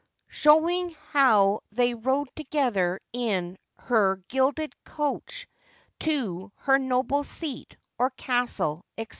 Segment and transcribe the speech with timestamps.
[0.29, 5.47] SHOWING HOW THEY RODE TOGETHER IN HER GILDED COACH
[5.99, 9.09] TO HER NOBLE SEAT, OR CASTLE, ETC.